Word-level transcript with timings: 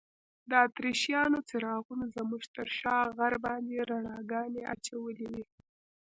د 0.49 0.51
اتریشیانو 0.65 1.39
څراغونو 1.49 2.05
زموږ 2.15 2.41
تر 2.55 2.67
شا 2.79 2.97
غر 3.17 3.33
باندې 3.45 3.85
رڼاګانې 3.89 4.61
اچولي 4.73 5.27
وې. 5.31 5.43